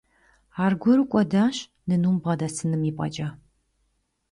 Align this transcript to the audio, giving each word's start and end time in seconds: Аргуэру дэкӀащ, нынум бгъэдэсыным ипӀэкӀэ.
Аргуэру 0.63 1.05
дэкӀащ, 1.11 1.57
нынум 1.87 2.15
бгъэдэсыным 2.21 2.81
ипӀэкӀэ. 2.89 3.27